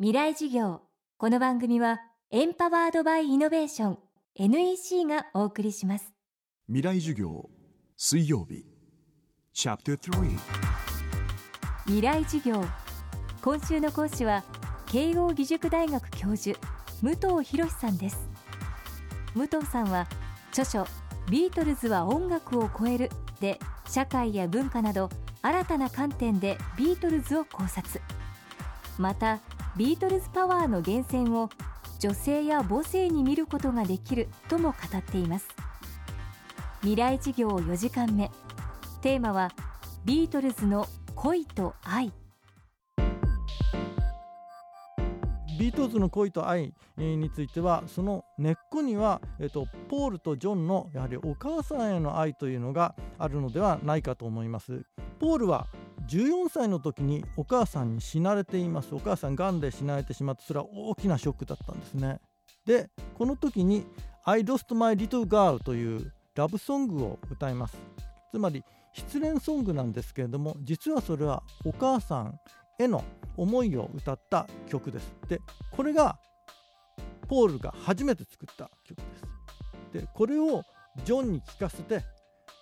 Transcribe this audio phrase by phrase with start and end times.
[0.00, 0.80] 未来事業。
[1.18, 2.00] この番組は
[2.32, 3.98] エンパワードバイイノベーション
[4.34, 6.12] NEC がお送りします。
[6.66, 7.48] 未来授業
[7.96, 8.66] 水曜日。
[9.52, 10.36] チャプター3
[11.84, 12.60] 未来事業。
[13.40, 14.42] 今週の講師は
[14.86, 16.58] 慶應義塾大学教授
[17.00, 18.28] 武藤博さんです。
[19.36, 20.08] 武藤さんは
[20.50, 20.88] 著書
[21.30, 25.08] ビートルズは音楽を超えるで社会や文化など
[25.40, 28.02] 新たな観点でビートルズを考察。
[28.98, 29.38] また
[29.76, 31.50] ビートルズパワーの源泉を
[31.98, 35.48] 女性や母性に見ることができるとも語っています。
[36.80, 38.30] 未来事業4時間目。
[39.02, 39.50] テーマは
[40.04, 40.86] ビートルズの
[41.16, 42.12] 恋と愛。
[45.58, 54.84] ビートルズの恋と愛についてはその根っこには、えっと、ポールとジョンのやはりお母さんへの愛というのがあるのではないかと思います。
[55.18, 55.66] ポールは
[56.08, 58.94] 14歳の時にお母さんに死なれています。
[58.94, 62.20] お母さんがんで死なれてしまってそれは大きなショックだったんですね。
[62.66, 63.86] でこの時に
[64.24, 67.76] 「I lost my little girl」というラブソングを歌います。
[68.30, 68.62] つまり
[68.92, 72.38] 失恋ソングなんですけれども実はそれはお母さん
[72.78, 73.04] への
[73.36, 75.14] 思いを歌った曲です。
[75.28, 75.40] で
[75.70, 76.18] これが
[77.28, 80.02] ポールが初めて作った曲です。
[80.02, 80.62] でこれを
[81.04, 82.02] ジョンに聴かせて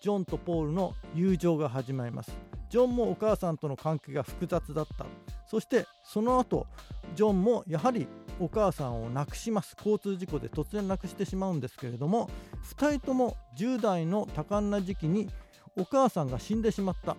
[0.00, 2.53] ジョンとポールの友情が始まります。
[2.74, 5.06] ジョンもお母さんとの関係が複雑だった。
[5.46, 6.66] そしてその後
[7.14, 8.08] ジョンもやはり
[8.40, 9.76] お母さんを亡くします。
[9.78, 12.28] 交通事故で突然亡くしてしまうんですけれども
[12.76, 15.30] 2人とも10代の多感な時期に
[15.76, 17.16] お母さんが死んでしまった。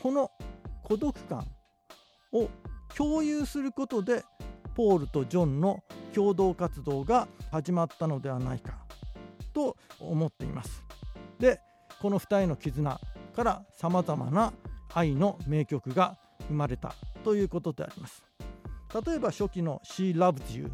[0.00, 0.30] この
[0.84, 1.44] 孤独感
[2.32, 2.48] を
[2.96, 4.22] 共有することで
[4.76, 5.82] ポールとジョンの
[6.14, 8.86] 共同活動が始まったのではないか。
[9.52, 10.84] と思っています。
[11.40, 11.58] で
[12.00, 13.00] この2人の絆
[13.34, 14.52] からさまざまな
[14.96, 16.16] 愛の名曲が
[16.48, 18.24] 生まれたということであります。
[19.06, 20.72] 例えば初期の「She Loves You」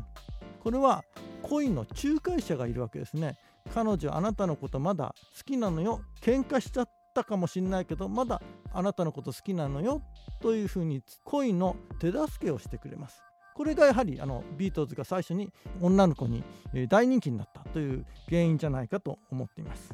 [0.63, 1.03] これは
[1.43, 3.37] 恋の仲介者がいるわけですね。
[3.75, 6.03] 彼女あなたのことまだ好きなのよ。
[6.21, 8.41] 喧嘩しちゃったかもしれないけどまだ
[8.73, 10.03] あなたのこと好きなのよ
[10.41, 13.21] というふうに恋の手助けをしてくれます。
[13.57, 16.45] これがやはりあのビートルズが最初に女の子に
[16.89, 19.93] 大人気になったという原因じゃないかと思っています。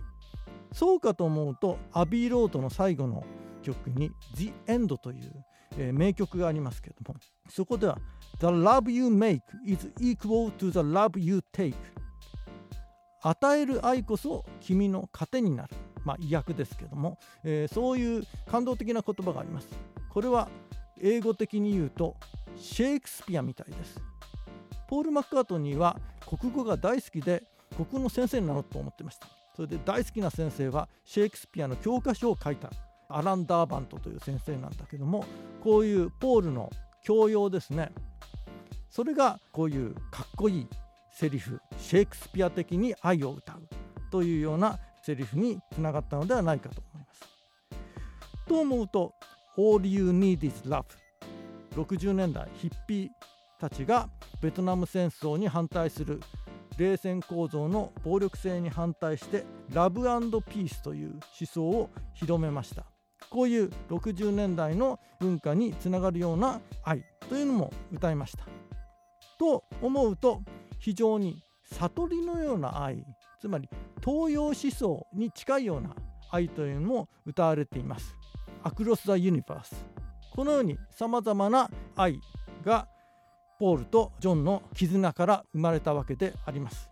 [0.72, 3.25] そうかと思うとアビーロードの最後の
[3.63, 5.45] 曲に「The End」という、
[5.77, 7.99] えー、名曲がありますけれどもそこでは
[8.41, 11.75] 「The love you make is equal to the love you take」
[13.23, 15.75] 与える愛こそ君の糧になる。
[16.05, 19.69] まあ意訳ですけども、えー、そういう感動的な言葉があります。
[20.09, 20.49] これは
[21.01, 22.17] 英語的に言うと
[22.57, 24.01] シェイクスピアみたいです。
[24.89, 27.43] ポール・マッカートニーは国語が大好きで
[27.77, 29.29] 国語の先生になろうと思ってました。
[29.55, 32.71] それで大好きな先生はシェイクスピアの教科書を書いた。
[33.09, 35.25] アラン・ダーバントという先生なんだけども
[35.63, 36.71] こういうポールの
[37.03, 37.91] 教養ですね。
[38.91, 40.67] それがこういうかっこいい
[41.11, 43.69] セリフシェイクスピア的に愛を歌う
[44.11, 47.21] というようなセリフにつながったのではないかと思います。
[48.47, 49.13] と思うと
[49.57, 50.85] 「All You Need Is Love」
[51.75, 53.09] 60年代ヒッピー
[53.59, 54.09] たちが
[54.41, 56.21] ベトナム戦争に反対する
[56.79, 62.85] 冷戦構造の暴力性に反対してラブピースという思想を広めました。
[63.31, 68.44] こういう60年代の文化につながるような愛というのも歌いました。
[69.39, 70.43] と思うと
[70.78, 73.05] 非常に悟りのような愛
[73.41, 73.69] つまり
[74.05, 75.94] 東洋思想に近いような
[76.31, 78.15] 愛というのも歌われています。
[78.62, 79.87] アクロス・ザ・ユニバース
[80.33, 82.21] このようにさまざまな愛
[82.65, 82.88] が
[83.59, 86.91] ポールとジョンの絆から生まれたわけであります。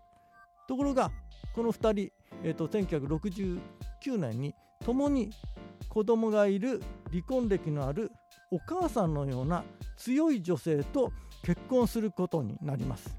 [0.67, 1.11] ところが
[1.53, 2.11] この2人、
[2.43, 4.53] えーと、1969年に
[4.85, 5.31] 共に
[5.89, 8.11] 子供がいる離婚歴のある
[8.51, 9.63] お母さんのような
[9.97, 11.11] 強い女性と
[11.43, 13.17] 結婚することになります。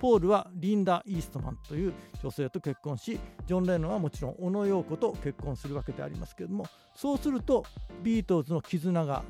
[0.00, 7.64] ポールはリンダ・イーストマンという女性と結婚しジョン・レノンはもちろん小野陽子と結婚するわけでありますけれどもそうすると
[8.02, 9.22] ビートルズの絆が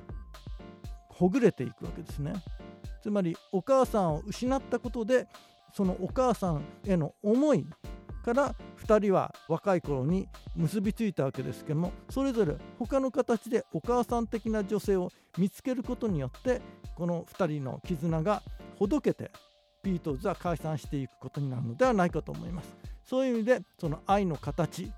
[1.09, 2.33] ほぐれていくわけですね。
[3.03, 5.27] つまりお母さんを失ったことで
[5.73, 7.67] そのお母さんへの思い
[8.21, 16.61] から2人は若い頃に結びついたわけですけどもそれぞれ他の形でお母さん的な女性を見つけることによって
[16.95, 18.43] この2人の絆が
[18.79, 19.31] ほどけて
[19.83, 22.77] ビートルズは解散していくことになるのではないかと思います。
[23.05, 24.93] そういう意味でその愛の形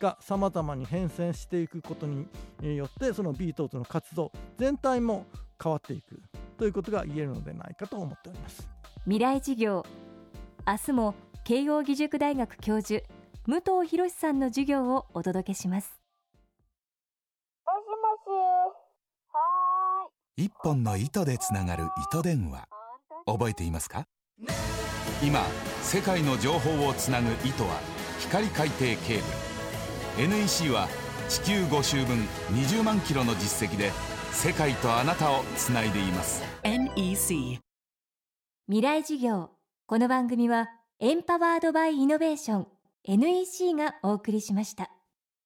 [0.00, 2.26] がさまざまに変遷していくことに
[2.62, 5.26] よってそのビートルズの活動全体も
[5.62, 6.20] 変わっていく。
[6.56, 8.68] ということが言えるのではないかと思っております。
[9.04, 9.84] 未来事業。
[10.66, 11.14] 明日も
[11.50, 13.02] 慶應義塾大学教授
[13.48, 16.00] 武藤博さんの授業をお届けします。
[17.66, 17.92] もしも
[18.24, 18.36] し。
[19.32, 20.44] はーい。
[20.44, 22.68] 一本の糸でつながる糸電話。
[23.26, 24.06] 覚えていますか？
[25.24, 25.40] 今
[25.82, 27.80] 世界の情報をつなぐ糸は
[28.20, 29.20] 光海底ケー
[30.16, 30.28] ブル。
[30.28, 30.86] NEC は
[31.28, 32.18] 地球5周分
[32.52, 33.90] 20万キロの実績で
[34.30, 36.44] 世界とあなたをつないでいます。
[36.62, 37.58] NEC
[38.68, 39.50] 未来事業。
[39.88, 40.68] この番組は
[41.02, 42.66] エンパワードバイイノベーション
[43.04, 44.90] NEC がお送りしました。